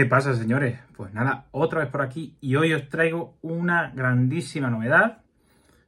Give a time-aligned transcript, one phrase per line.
[0.00, 0.78] ¿Qué pasa, señores?
[0.96, 5.20] Pues nada, otra vez por aquí y hoy os traigo una grandísima novedad,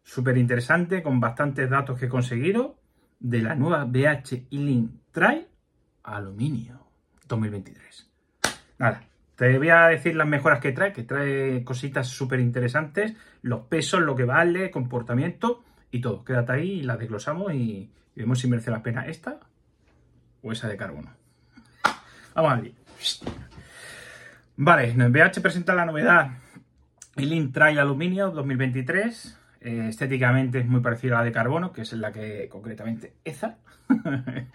[0.03, 2.79] súper interesante, con bastantes datos que he conseguido,
[3.21, 5.47] de la nueva BH E-Link Trail
[6.03, 6.89] Aluminio
[7.27, 8.11] 2023.
[8.77, 9.01] Nada,
[9.35, 14.03] te voy a decir las mejoras que trae, que trae cositas súper interesantes, los pesos,
[14.03, 16.23] lo que vale, comportamiento y todo.
[16.23, 19.41] Quédate ahí y las desglosamos y, vemos si merece la pena esta
[20.43, 21.13] o esa de carbono.
[22.35, 22.73] Vamos a ver.
[24.65, 26.39] Vale, BH presenta la novedad
[27.17, 29.37] el Trail Aluminio 2023.
[29.61, 33.59] Eh, estéticamente es muy parecida a la de carbono, que es la que concretamente esa.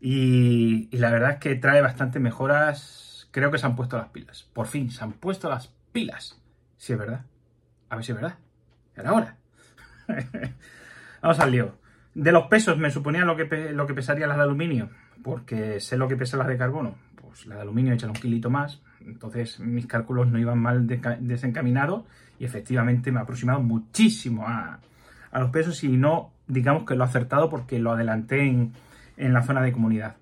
[0.00, 3.28] y, la verdad es que trae bastantes mejoras.
[3.32, 4.48] Creo que se han puesto las pilas.
[4.52, 6.40] Por fin, se han puesto las pilas.
[6.76, 7.24] Si es verdad.
[7.88, 8.38] A ver si es verdad.
[8.94, 9.36] Era hora.
[11.22, 11.76] Vamos al lío.
[12.14, 14.90] De los pesos me suponía lo que, lo que pesaría las de aluminio,
[15.24, 16.94] porque sé lo que pesa las de carbono.
[17.20, 22.04] Pues la de aluminio echan un kilito más, entonces mis cálculos no iban mal desencaminados
[22.38, 24.78] y efectivamente me ha aproximado muchísimo a,
[25.32, 28.72] los pesos y no digamos que lo he acertado porque lo adelanté en,
[29.16, 30.16] la zona de comunidad.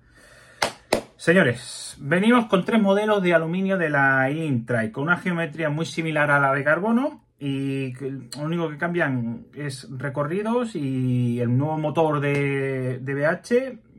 [1.15, 6.29] Señores, venimos con tres modelos de aluminio de la Intra con una geometría muy similar
[6.29, 12.19] a la de carbono y lo único que cambian es recorridos y el nuevo motor
[12.19, 13.51] de, BH,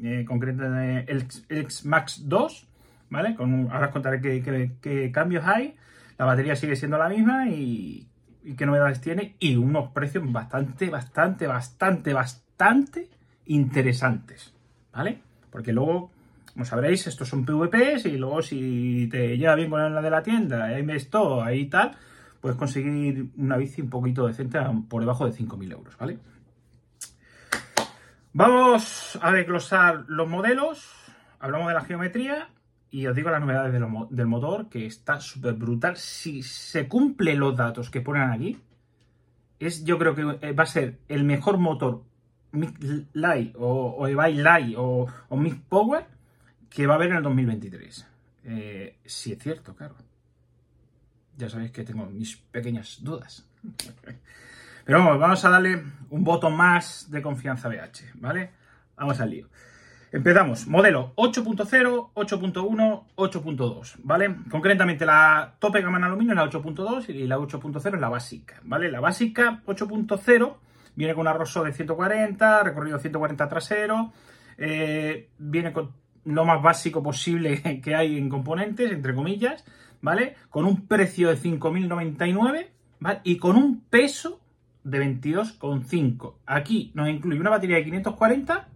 [0.03, 2.70] eh, el X Max 2,
[3.11, 3.35] ¿vale?
[3.35, 5.77] Con, ahora os contaré qué, cambios hay.
[6.17, 8.07] La batería sigue siendo la misma y,
[8.57, 9.37] qué novedades tiene.
[9.39, 13.11] Y unos precios bastante, bastante, bastante, bastante
[13.47, 14.55] interesantes,
[14.93, 15.21] ¿vale?
[15.51, 16.11] Porque luego,
[16.53, 20.23] como sabréis, estos son PVPs y luego si te lleva bien con la de la
[20.23, 21.97] tienda, ahí me esto, ahí tal,
[22.41, 24.59] puedes conseguir una bici un poquito decente
[24.89, 26.19] por debajo de 5.000 euros, ¿vale?
[28.33, 30.89] Vamos a desglosar los modelos,
[31.41, 32.49] hablamos de la geometría
[32.91, 35.97] y os digo las novedades del motor, que está súper brutal.
[35.97, 38.59] Si se cumplen los datos que ponen aquí,
[39.59, 42.03] es, yo creo que eh, va a ser el mejor motor
[42.53, 42.77] Mic
[43.13, 46.05] Light o, o Light o, o Mic Power
[46.69, 48.07] que va a haber en el 2023.
[48.45, 49.97] Eh, si es cierto, claro.
[51.37, 53.47] Ya sabéis que tengo mis pequeñas dudas.
[54.85, 58.51] Pero vamos, vamos a darle un voto más de confianza a BH, ¿vale?
[58.97, 59.49] Vamos al lío.
[60.13, 64.37] Empezamos, modelo 8.0, 8.1, 8.2, ¿vale?
[64.51, 68.61] Concretamente la tope gama en aluminio es la 8.2 y la 8.0 es la básica,
[68.65, 68.91] ¿vale?
[68.91, 70.57] La básica 8.0
[70.97, 74.13] viene con arroso de 140, recorrido 140 trasero,
[74.59, 75.93] eh, viene con
[76.25, 79.65] lo más básico posible que hay en componentes, entre comillas,
[80.01, 80.35] ¿vale?
[80.49, 82.67] Con un precio de 5.099,
[82.99, 83.21] ¿vale?
[83.23, 84.41] Y con un peso
[84.83, 86.35] de 22,5.
[86.47, 88.70] Aquí nos incluye una batería de 540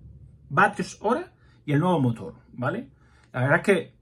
[0.54, 1.32] vatios hora
[1.66, 2.88] y el nuevo motor, ¿vale?
[3.32, 3.94] La verdad es que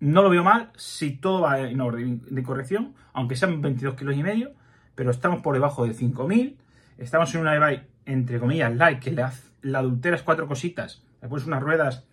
[0.00, 4.16] no lo veo mal si todo va en orden de corrección, aunque sean 22 kilos
[4.16, 4.52] y medio,
[4.94, 6.58] pero estamos por debajo de 5000.
[6.96, 9.24] Estamos en una e entre comillas, light, que le,
[9.62, 12.04] la adulteras cuatro cositas, después unas ruedas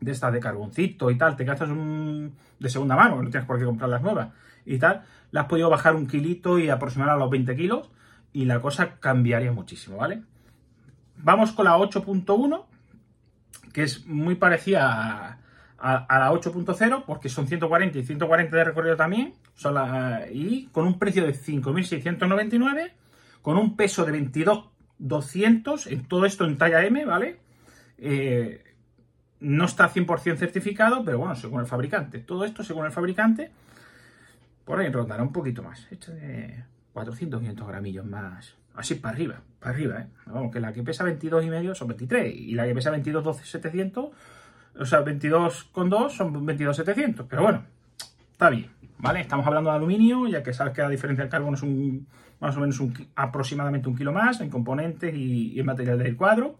[0.00, 3.58] de estas de carboncito y tal, te gastas un de segunda mano, no tienes por
[3.58, 4.30] qué comprar las nuevas
[4.64, 7.90] y tal, le has podido bajar un kilito y aproximar a los 20 kilos
[8.32, 10.22] y la cosa cambiaría muchísimo, ¿vale?
[11.18, 12.64] Vamos con la 8.1,
[13.72, 15.38] que es muy parecida
[15.78, 19.34] a, la 8.0, porque son 140 y 140 de recorrido también,
[20.32, 22.92] y con un precio de 5.699,
[23.42, 27.38] con un peso de 22.200, en todo esto en talla M, ¿vale?
[27.98, 28.62] Eh,
[29.40, 32.20] no está 100% certificado, pero bueno, según el fabricante.
[32.20, 33.50] Todo esto según el fabricante,
[34.64, 35.86] por ahí rondará un poquito más.
[35.90, 40.06] Hecho de 400, 500 gramillos más Así para arriba, para arriba, ¿eh?
[40.26, 43.24] Vamos, que la que pesa 22 y medio son 23 y la que pesa 22,
[43.24, 44.08] 12, 700,
[44.78, 47.26] o sea, 22 con 2 son 22, 700.
[47.26, 47.64] Pero bueno,
[48.32, 49.20] está bien, ¿vale?
[49.20, 52.06] Estamos hablando de aluminio, ya que sabes que la diferencia del carbono es un,
[52.38, 56.58] más o menos un, aproximadamente un kilo más en componentes y, en material del cuadro.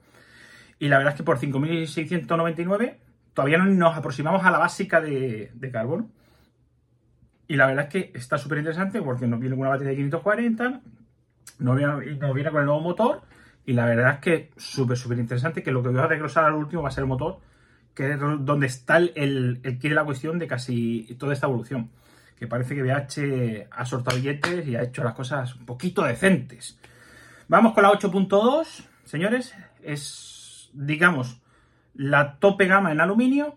[0.78, 2.96] Y la verdad es que por 5.699
[3.34, 6.08] todavía no nos aproximamos a la básica de, de carbono.
[7.46, 10.80] Y la verdad es que está súper interesante porque nos viene una batería de 540,
[11.58, 13.22] no viene, con el nuevo motor
[13.64, 16.54] y la verdad es que súper, súper interesante que lo que voy a desglosar al
[16.54, 17.40] último va a ser el motor,
[17.94, 21.90] que es donde está el, el, de la cuestión de casi toda esta evolución.
[22.38, 26.78] Que parece que BH ha soltado billetes y ha hecho las cosas un poquito decentes.
[27.48, 29.54] Vamos con la 8.2, señores.
[29.82, 31.40] Es, digamos,
[31.94, 33.56] la tope gama en aluminio.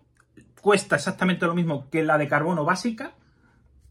[0.60, 3.12] Cuesta exactamente lo mismo que la de carbono básica.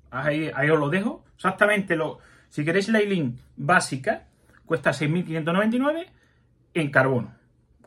[0.09, 1.23] Ahí, ahí os lo dejo.
[1.35, 4.27] Exactamente lo, si queréis la link básica,
[4.65, 6.07] cuesta 6.599
[6.73, 7.33] en carbono,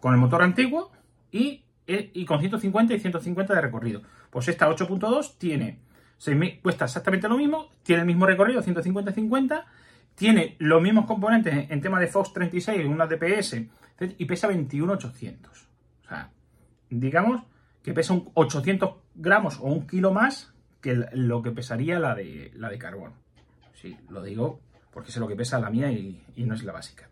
[0.01, 0.93] con el motor antiguo
[1.31, 4.03] y, y, con 150 y 150 de recorrido.
[4.31, 5.79] Pues esta 8.2 tiene
[6.63, 9.65] cuesta exactamente lo mismo, tiene el mismo recorrido, 150-50,
[10.15, 13.57] tiene los mismos componentes en tema de Fox 36, una DPS,
[14.19, 15.51] y pesa 21,800.
[15.51, 16.31] O sea,
[16.91, 17.43] digamos
[17.83, 22.53] que pesa un 800 gramos o un kilo más que lo que pesaría la de,
[22.55, 23.15] la de carbono.
[23.83, 24.61] Sí, lo digo
[24.93, 27.09] porque sé lo que pesa la mía y, no es la básica.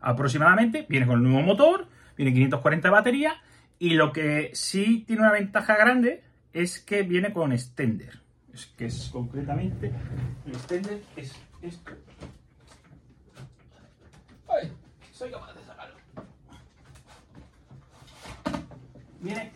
[0.00, 3.42] Aproximadamente viene con el nuevo motor, viene 540 batería
[3.80, 6.22] y lo que sí tiene una ventaja grande
[6.52, 8.20] es que viene con extender.
[8.52, 9.90] Es que es concretamente
[10.46, 11.92] el extender es esto.
[14.48, 14.70] ¡Ay!
[15.10, 15.96] Soy capaz de sacarlo.
[19.20, 19.50] Viene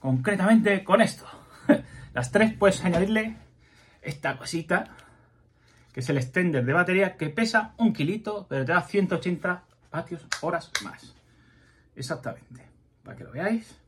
[0.00, 1.24] concretamente con esto.
[2.12, 3.45] Las tres puedes añadirle
[4.06, 4.84] esta cosita
[5.92, 10.26] que es el extender de batería que pesa un kilito, pero te da 180 vatios
[10.42, 11.14] horas más.
[11.94, 12.62] Exactamente.
[13.02, 13.80] Para que lo veáis.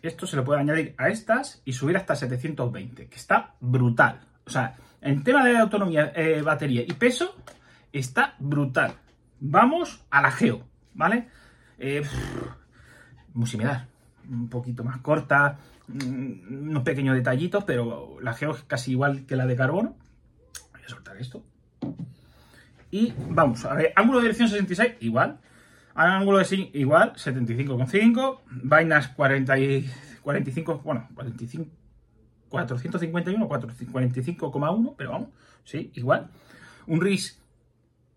[0.00, 4.20] Esto se lo puede añadir a estas y subir hasta 720, que está brutal.
[4.46, 7.34] O sea, en tema de autonomía, eh, batería y peso,
[7.92, 8.94] está brutal.
[9.40, 11.28] Vamos a la Geo, ¿vale?
[11.78, 12.02] Eh,
[13.34, 13.88] muy similar.
[14.30, 19.36] Un poquito más corta, mm, unos pequeños detallitos, pero la Geo es casi igual que
[19.36, 19.96] la de carbono.
[20.72, 21.42] Voy a soltar esto.
[22.90, 25.38] Y vamos, a ver, ángulo de dirección 66, igual.
[25.94, 28.40] Ángulo de sí, igual, 75,5.
[28.62, 29.90] Vainas 40 y
[30.22, 31.70] 45, bueno, 45,
[32.48, 35.28] 451, 45,1, pero vamos,
[35.64, 36.30] sí, igual.
[36.86, 37.40] Un RIS,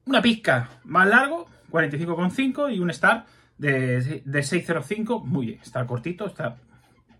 [0.06, 3.25] una pizca más largo, 45,5 y un Star
[3.58, 6.58] de, de 605, muy bien, está cortito, está...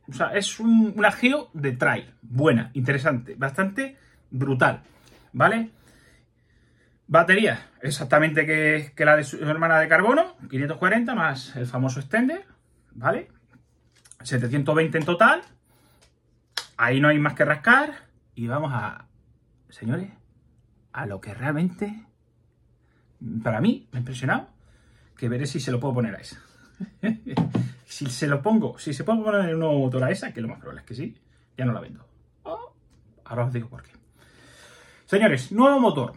[0.09, 3.97] O sea, es un, una geo de trail, buena, interesante, bastante
[4.30, 4.81] brutal,
[5.31, 5.71] ¿vale?
[7.07, 12.45] Batería, exactamente que, la de su hermana de carbono, 540 más el famoso extender,
[12.91, 13.29] ¿vale?
[14.24, 15.41] 720 en total.
[16.77, 18.07] Ahí no hay más que rascar.
[18.36, 19.06] Y vamos a,
[19.69, 20.09] señores,
[20.91, 22.06] a lo que realmente,
[23.44, 24.50] para mí, me ha impresionado,
[25.18, 26.42] que veré si se lo puedo poner a esa.
[27.86, 30.42] si se lo pongo, si se puede poner en un nuevo motor a esa, que
[30.42, 31.15] lo más probable es que sí,
[31.57, 32.06] ya no la vendo.
[32.44, 32.74] Oh,
[33.25, 33.92] ahora os digo por qué.
[35.06, 36.13] Señores, nuevo motor.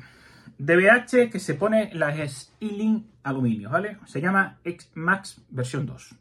[0.59, 3.99] DBH que se pone las Stilling aluminio, ¿vale?
[4.07, 6.15] Se llama X-Max versión 2.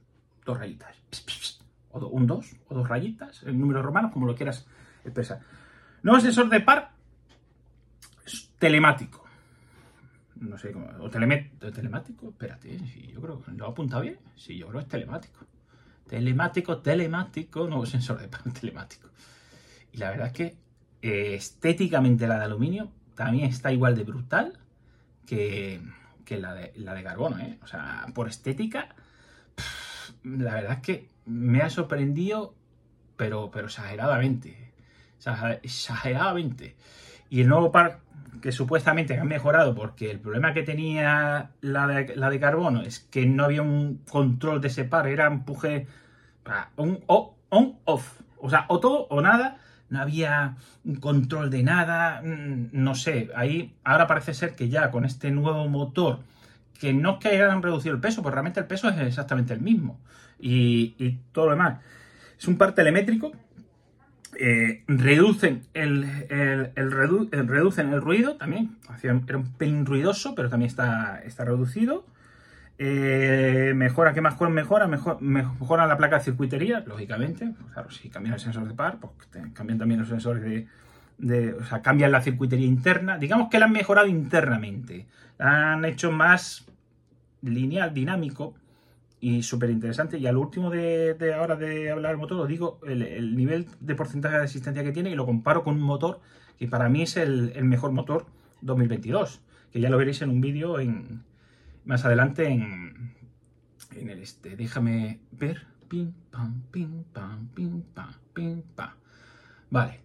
[0.46, 0.98] Dos rayitas.
[1.92, 4.68] O un 2 o dos rayitas, en números romanos, como lo quieras
[5.06, 5.40] expresar.
[6.04, 6.92] Nuevo sensor de par
[8.60, 9.25] telemático.
[10.48, 10.88] No sé cómo.
[11.00, 12.30] O telemático.
[12.30, 12.78] Espérate,
[13.12, 14.20] yo creo que lo he apuntado bien.
[14.36, 15.46] Sí, yo creo que es telemático.
[16.08, 19.10] Telemático, telemático, nuevo sensor de par telemático.
[19.92, 20.58] Y la verdad es que
[21.02, 24.60] eh, estéticamente la de aluminio también está igual de brutal
[25.26, 25.82] que,
[26.30, 27.58] la, de, la de carbono, ¿eh?
[27.64, 28.96] O sea, por estética,
[30.24, 32.56] la verdad es que me ha sorprendido,
[33.18, 34.74] pero, pero exageradamente.
[35.64, 36.76] Exageradamente.
[37.30, 38.02] Y el nuevo par
[38.46, 43.00] que supuestamente han mejorado porque el problema que tenía la de, la de carbono es
[43.00, 45.88] que no había un control de ese par, era empuje
[46.76, 48.22] un on-off.
[48.38, 49.58] O sea, o todo o nada
[49.90, 54.92] no había un control de nada, mm, no sé, ahí ahora parece ser que ya
[54.92, 56.20] con este nuevo motor,
[56.80, 59.62] que no es que hayan reducido el peso, pues realmente el peso es exactamente el
[59.62, 60.00] mismo
[60.40, 61.80] y, todo lo demás.
[62.38, 63.32] Es un par telemétrico,
[64.40, 71.22] eh, reducen el, el, reducen el ruido también, era un pelín ruidoso, pero también está,
[71.24, 72.06] está reducido.
[72.78, 74.88] Eh, mejora, ¿qué más mejora?
[74.88, 77.54] Mejor, mejora la placa de circuitería, lógicamente.
[77.58, 79.14] Pues claro, si cambian el sensor de par, pues
[79.54, 80.68] cambian también los sensores
[81.18, 83.18] de, O sea, cambian la circuitería interna.
[83.18, 85.06] Digamos que la han mejorado internamente.
[85.38, 86.66] La han hecho más
[87.42, 88.56] lineal, dinámico
[89.20, 90.18] y súper interesante.
[90.18, 94.38] Y al último de, ahora de hablar del motor, os digo el, nivel de porcentaje
[94.38, 96.22] de asistencia que tiene y lo comparo con un motor
[96.58, 98.26] que para mí es el, mejor motor
[98.62, 99.42] 2022.
[99.72, 101.24] Que ya lo veréis en un vídeo en
[101.84, 103.14] más adelante en,
[103.96, 104.56] en el este.
[104.56, 105.68] Déjame ver.
[105.88, 108.90] Pim, pam, pim, pam, pim, pam, pim, pam.
[109.70, 110.00] Vale,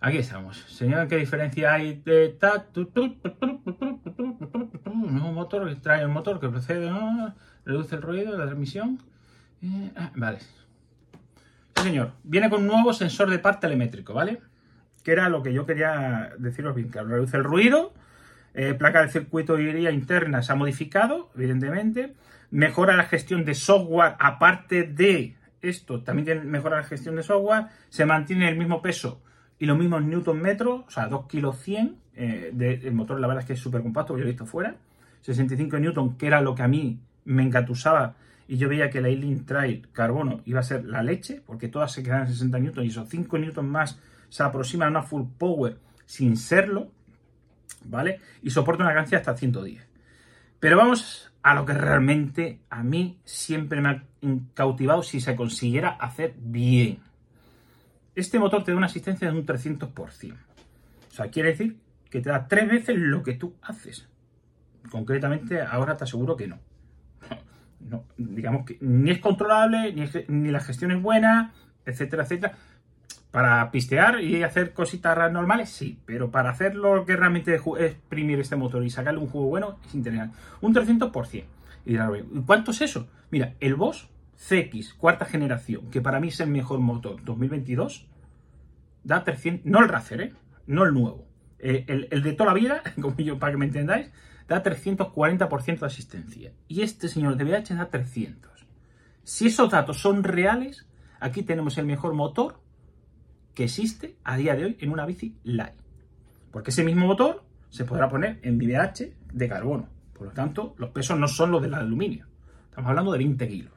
[0.00, 0.58] aquí estamos.
[0.68, 2.38] Señor, ¿qué diferencia hay de
[4.84, 6.88] un motor que trae el motor que procede,
[7.64, 9.00] reduce el ruido de la transmisión.
[9.62, 10.38] Eh, ah, vale.
[11.76, 12.12] Sí, señor.
[12.22, 14.40] Viene con un nuevo sensor de par telemétrico, ¿vale?
[15.02, 17.08] Que era lo que yo quería deciros bien claro.
[17.08, 17.92] Reduce el ruido
[18.54, 22.14] eh, placa de circuito circuitoría interna se ha modificado, evidentemente.
[22.52, 27.66] Mejora la gestión de software, aparte de esto, también mejora la gestión de software.
[27.88, 29.20] Se mantiene el mismo peso
[29.58, 31.96] y los mismos newton metros, o sea, 2 kilos 100.
[32.14, 34.76] Eh, el motor, la verdad es que es súper compacto, yo lo he visto fuera.
[35.22, 38.16] 65 newton, que era lo que a mí me engatusaba
[38.46, 41.92] y yo veía que la E-Link Trail Carbono iba a ser la leche, porque todas
[41.92, 45.26] se quedan en 60 newtons y esos 5 newtons más se aproximan a una full
[45.38, 46.90] power sin serlo,
[47.84, 48.20] ¿vale?
[48.42, 49.86] Y soporta una cadencia hasta 110.
[50.60, 54.02] Pero vamos a lo que realmente a mí siempre me ha
[54.54, 56.98] cautivado si se consiguiera hacer bien.
[58.14, 60.32] Este motor te da una asistencia de un 300%.
[60.34, 61.76] O sea, quiere decir
[62.10, 64.08] que te da tres veces lo que tú haces.
[64.90, 66.58] Concretamente, ahora te aseguro que no.
[68.16, 71.52] Digamos que ni es controlable, ni, ni la gestión es buena,
[71.84, 72.54] etcétera, etcétera.
[73.30, 78.38] Para pistear y hacer cositas normales, sí, pero para hacer lo que realmente es exprimir
[78.38, 80.36] este motor y sacarle un juego bueno, es interesante.
[80.60, 81.44] Un 300%.
[81.86, 81.96] Y
[82.46, 83.08] ¿cuánto es eso?
[83.30, 88.06] Mira, el Boss CX, cuarta generación, que para mí es el mejor motor 2022,
[89.02, 90.32] da 300, no el Racer, ¿eh?
[90.66, 91.26] no el nuevo,
[91.58, 94.10] eh, el, el, de toda la vida, como yo, para que me entendáis,
[94.48, 96.52] da 340% de asistencia.
[96.68, 98.66] Y este señor de VH da 300.
[99.22, 100.86] Si esos datos son reales,
[101.20, 102.60] aquí tenemos el mejor motor
[103.54, 105.74] que existe a día de hoy en una bici light.
[106.50, 109.88] Porque ese mismo motor se podrá poner en VH de carbono.
[110.12, 112.26] Por lo tanto, los pesos no son los del aluminio.
[112.68, 113.73] Estamos hablando de 20 kilos.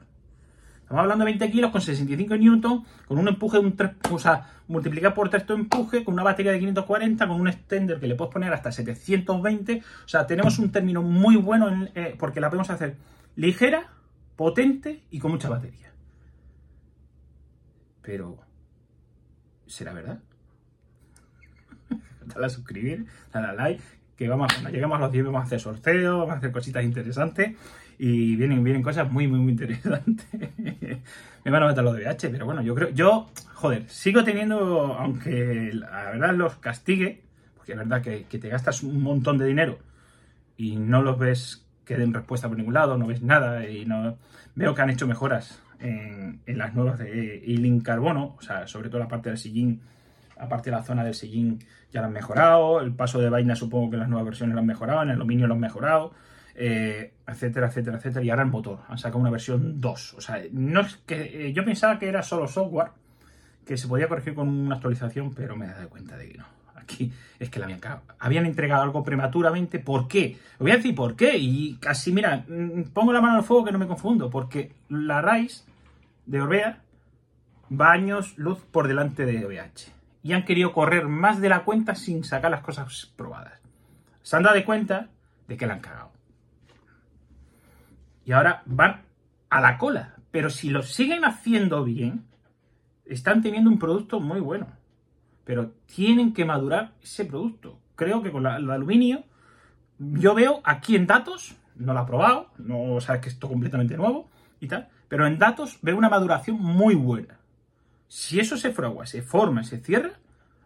[0.88, 4.18] Estamos hablando de 20 kilos con 65 newton, con un empuje de un 3, o
[4.18, 8.06] sea, multiplicar por 3 tu empuje, con una batería de 540, con un extender que
[8.06, 9.82] le puedes poner hasta 720.
[10.06, 12.96] O sea, tenemos un término muy bueno eh, porque la podemos hacer
[13.36, 13.90] ligera,
[14.34, 15.92] potente y con mucha batería.
[18.00, 18.38] Pero,
[19.66, 20.22] ¿será verdad?
[22.24, 23.84] dale a suscribir, dale a like,
[24.18, 26.82] que vamos, cuando lleguemos a los 10 vamos a hacer sorteos, vamos a hacer cositas
[26.82, 27.54] interesantes
[27.98, 30.26] y vienen, vienen cosas muy, muy, muy interesantes.
[31.44, 34.96] Me van a meter los de VH, pero bueno, yo creo, yo, joder, sigo teniendo,
[34.98, 37.22] aunque la verdad los castigue,
[37.56, 39.78] porque es verdad que, te gastas un montón de dinero
[40.56, 44.18] y no los ves que den respuesta por ningún lado, no ves nada y no
[44.56, 48.98] veo que han hecho mejoras en, las nuevas de E-Link Carbono, o sea, sobre todo
[48.98, 49.80] la parte del sillín,
[50.38, 51.58] aparte la zona del sillín
[51.92, 54.66] ya lo han mejorado, el paso de vaina supongo que las nuevas versiones lo han
[54.66, 56.12] mejorado, en el aluminio lo han mejorado,
[56.54, 58.24] eh, etcétera, etcétera, etcétera.
[58.24, 60.14] Y ahora el motor, han sacado una versión 2.
[60.14, 62.90] O sea, no es que eh, yo pensaba que era solo software,
[63.64, 66.46] que se podía corregir con una actualización, pero me he dado cuenta de que no.
[66.74, 67.80] Aquí es que la habían,
[68.18, 69.78] habían entregado algo prematuramente.
[69.78, 70.38] ¿Por qué?
[70.54, 71.36] Os voy a decir por qué.
[71.36, 75.20] Y casi, mira, mm, pongo la mano al fuego que no me confundo, porque la
[75.20, 75.66] RAIS
[76.24, 76.80] de Orbea
[77.70, 79.97] va años luz por delante de OVH.
[80.22, 83.60] Y han querido correr más de la cuenta sin sacar las cosas probadas.
[84.22, 85.08] Se han dado cuenta
[85.46, 86.18] de que la han cagado
[88.28, 89.00] y ahora van
[89.48, 90.16] a la cola.
[90.30, 92.26] Pero si lo siguen haciendo bien,
[93.06, 94.66] están teniendo un producto muy bueno.
[95.46, 97.78] Pero tienen que madurar ese producto.
[97.96, 99.24] Creo que con el aluminio,
[99.98, 103.96] yo veo aquí en datos, no lo he probado, no sabes que esto es completamente
[103.96, 104.28] nuevo
[104.60, 107.37] y tal, pero en datos veo una maduración muy buena.
[108.08, 110.12] Si eso se fragua, se forma, se cierra,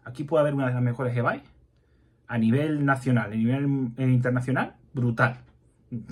[0.03, 1.43] aquí puede haber una de las mejores e
[2.27, 5.43] a nivel nacional, a nivel eh, internacional, brutal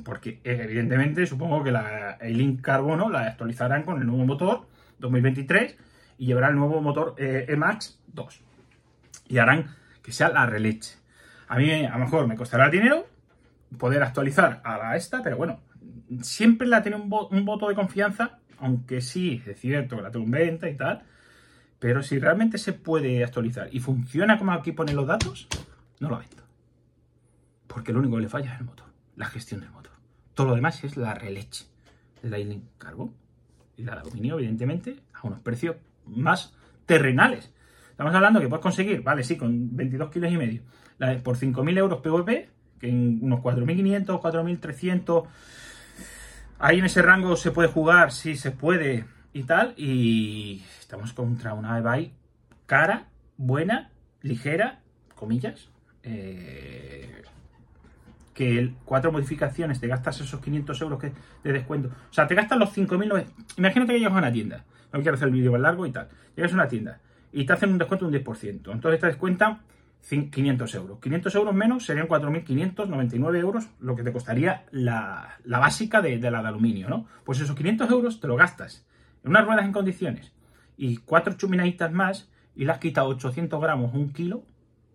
[0.03, 4.67] porque evidentemente supongo que la E-Link Carbono la actualizarán con el nuevo motor
[4.99, 5.77] 2023
[6.19, 8.41] y llevará el nuevo motor eh, E-Max 2
[9.29, 10.95] y harán que sea la releche.
[11.47, 13.07] A mí a lo mejor me costará dinero
[13.77, 15.61] poder actualizar a esta, pero bueno,
[16.21, 17.09] siempre la tiene un,
[17.45, 21.03] voto de confianza, aunque sí, es cierto que la tengo en venta y tal,
[21.81, 25.49] pero si realmente se puede actualizar y funciona como aquí ponen los datos,
[25.99, 26.43] no lo vendo.
[27.67, 29.93] Porque lo único que le falla es el motor la gestión del motor.
[30.33, 31.65] Todo lo demás es la releche
[32.23, 33.13] de la Lightning Carbon
[33.77, 35.75] y la aluminio, evidentemente, a unos precios
[36.07, 36.55] más
[36.87, 37.53] terrenales.
[37.91, 40.61] Estamos hablando que puedes conseguir, vale, sí, con 22 kilos y medio,
[41.23, 45.27] por 5.000 euros PVP, que en unos 4.500, 4.300,
[46.57, 51.53] ahí en ese rango se puede jugar, sí se puede y tal, y estamos contra
[51.53, 52.11] una e
[52.65, 53.07] cara,
[53.37, 54.79] buena, ligera,
[55.15, 55.69] comillas,
[56.03, 57.21] eh,
[58.33, 61.11] que cuatro modificaciones te gastas esos 500 euros que,
[61.43, 61.89] de descuento.
[61.89, 63.25] O sea, te gastas los 5.000.
[63.57, 64.63] Imagínate que llegas a una tienda.
[64.91, 66.09] No quiero hacer el vídeo más largo y tal.
[66.35, 66.99] Llegas a una tienda
[67.31, 68.71] y te hacen un descuento de un 10%.
[68.71, 69.59] Entonces te descuentan
[70.09, 70.99] 500 euros.
[70.99, 76.47] 500 euros menos serían 4.599 euros, lo que te costaría la, básica de, la de
[76.47, 77.07] aluminio, ¿no?
[77.23, 78.85] Pues esos 500 euros te lo gastas
[79.23, 80.33] unas ruedas en condiciones
[80.77, 84.43] y cuatro chuminaditas más y le has quitado 800 gramos, un kilo,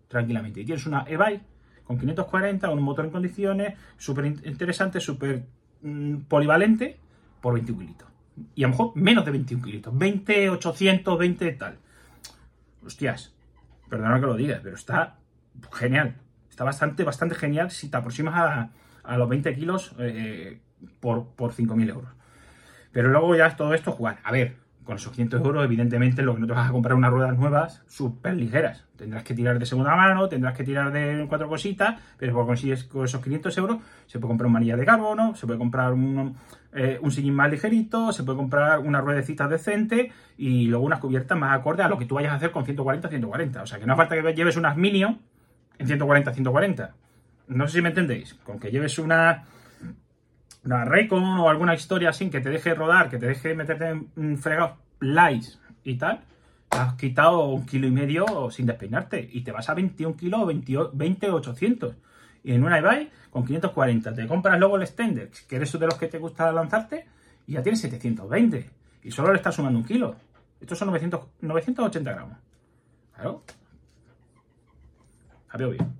[0.07, 0.61] tranquilamente.
[0.61, 1.43] Y tienes una e-bike
[1.83, 5.45] con 540, un motor en condiciones, súper interesante, súper
[5.81, 6.99] mm, polivalente,
[7.41, 8.07] por 21 kilitos.
[8.53, 11.77] Y a lo mejor menos de 21 kilitos, 20, 800, 20 tal.
[12.85, 13.33] Hostias,
[13.89, 15.17] perdona que lo diga, pero está
[15.71, 16.15] genial.
[16.49, 18.69] Está bastante, bastante genial si te aproximas
[19.03, 20.59] a, los 20 kilos eh,
[20.99, 22.16] por, por 5.000 euros.
[22.97, 24.17] Pero luego ya todo esto jugar.
[24.23, 27.11] A ver, con esos 500 euros, evidentemente, lo que no te vas a comprar unas
[27.11, 28.85] ruedas nuevas súper ligeras.
[28.95, 32.83] Tendrás que tirar de segunda mano, tendrás que tirar de cuatro cositas, pero si consigues
[32.85, 33.77] con esos 500 euros,
[34.07, 36.37] se puede comprar un manilla de carbono, se puede comprar un,
[36.73, 41.37] eh, un sillín más ligerito, se puede comprar una ruedecita decente y luego unas cubiertas
[41.37, 43.61] más acorde a lo que tú vayas a hacer con 140, 140.
[43.61, 45.19] O sea, que no hace falta que lleves unas Minion
[45.77, 46.95] en 140, 140.
[47.49, 48.33] No sé si me entendéis.
[48.43, 49.43] Con que lleves una
[50.67, 54.37] una Raycon o alguna historia así que te deje rodar, que te deje meterte en
[54.37, 56.21] fregados lights y tal,
[56.69, 60.45] has quitado un kilo y medio sin despeinarte y te vas a 21 kilos,
[60.93, 61.95] 20, 800.
[62.43, 65.95] Y en una eBay con 540 te compras luego el extender, que eres de los
[65.95, 67.07] que te gusta lanzarte,
[67.45, 68.69] y ya tienes 720.
[69.03, 70.15] Y solo le estás sumando un kilo.
[70.59, 72.37] Estos son 900, 980 gramos.
[73.15, 73.43] Claro.
[75.49, 75.95] Había bien.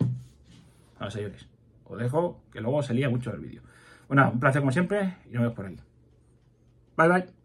[0.99, 1.47] Ahora, señores,
[1.85, 3.66] os dejo que luego se lía mucho el vídeo.
[4.07, 5.79] Bueno, un placer como siempre y nos vemos por aquí.
[6.97, 7.36] Bye bye.